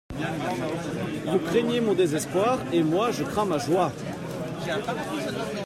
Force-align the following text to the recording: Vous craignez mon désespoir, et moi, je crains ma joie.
Vous 1.27 1.37
craignez 1.37 1.79
mon 1.79 1.93
désespoir, 1.93 2.57
et 2.73 2.81
moi, 2.81 3.11
je 3.11 3.23
crains 3.23 3.45
ma 3.45 3.59
joie. 3.59 3.93